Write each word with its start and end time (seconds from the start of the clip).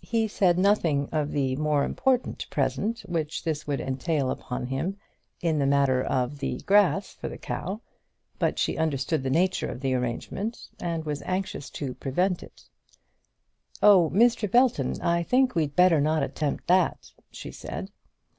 He 0.00 0.28
said 0.28 0.58
nothing 0.58 1.10
of 1.12 1.30
the 1.32 1.54
more 1.56 1.84
important 1.84 2.48
present 2.48 3.00
which 3.00 3.44
this 3.44 3.66
would 3.66 3.82
entail 3.82 4.30
upon 4.30 4.68
him 4.68 4.96
in 5.42 5.58
the 5.58 5.66
matter 5.66 6.02
of 6.02 6.38
the 6.38 6.60
grass 6.60 7.12
for 7.12 7.28
the 7.28 7.36
cow; 7.36 7.82
but 8.38 8.58
she 8.58 8.78
understood 8.78 9.22
the 9.24 9.28
nature 9.28 9.68
of 9.68 9.80
the 9.80 9.92
arrangement, 9.92 10.68
and 10.80 11.04
was 11.04 11.20
anxious 11.26 11.68
to 11.68 11.92
prevent 11.92 12.42
it. 12.42 12.62
"Oh, 13.82 14.08
Mr. 14.14 14.50
Belton, 14.50 14.98
I 15.02 15.22
think 15.22 15.54
we'd 15.54 15.76
better 15.76 16.00
not 16.00 16.22
attempt 16.22 16.66
that," 16.68 17.10
she 17.30 17.52
said. 17.52 17.90